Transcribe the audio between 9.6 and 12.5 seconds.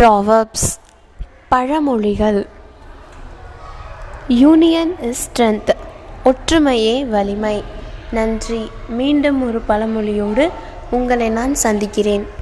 பழமொழியோடு உங்களை நான் சந்திக்கிறேன்.